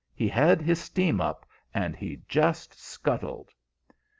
[0.15, 1.45] He had his steam up,
[1.75, 3.51] and he just scuttled.